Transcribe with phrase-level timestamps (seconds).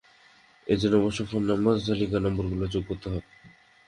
[0.67, 3.29] এ জন্য অবশ্য phone number তালিকার নম্বরগুলো যোগ করতে হবে।